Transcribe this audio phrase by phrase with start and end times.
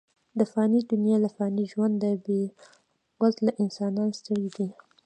[0.39, 2.41] د فاني دنیا له فاني ژونده، بې
[3.21, 4.67] وزله انسانان ستړي دي.